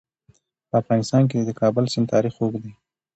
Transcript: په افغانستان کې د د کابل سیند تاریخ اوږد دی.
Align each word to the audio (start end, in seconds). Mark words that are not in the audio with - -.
په 0.69 0.75
افغانستان 0.81 1.23
کې 1.29 1.35
د 1.41 1.43
د 1.47 1.51
کابل 1.61 1.85
سیند 1.93 2.07
تاریخ 2.13 2.33
اوږد 2.37 2.59
دی. 2.63 2.71